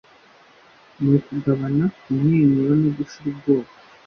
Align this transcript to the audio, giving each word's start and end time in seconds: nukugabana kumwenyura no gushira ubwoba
nukugabana 1.01 1.85
kumwenyura 2.01 2.71
no 2.81 2.89
gushira 2.97 3.25
ubwoba 3.33 3.71